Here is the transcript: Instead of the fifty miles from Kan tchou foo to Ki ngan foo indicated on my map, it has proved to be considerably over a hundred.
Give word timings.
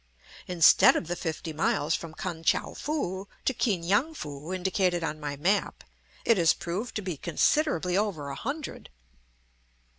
Instead 0.47 0.95
of 0.95 1.05
the 1.05 1.15
fifty 1.15 1.53
miles 1.53 1.93
from 1.93 2.15
Kan 2.15 2.43
tchou 2.43 2.75
foo 2.75 3.27
to 3.45 3.53
Ki 3.53 3.77
ngan 3.77 4.15
foo 4.15 4.51
indicated 4.51 5.03
on 5.03 5.19
my 5.19 5.37
map, 5.37 5.83
it 6.25 6.37
has 6.39 6.53
proved 6.55 6.95
to 6.95 7.03
be 7.03 7.15
considerably 7.17 7.95
over 7.95 8.29
a 8.29 8.35
hundred. 8.35 8.89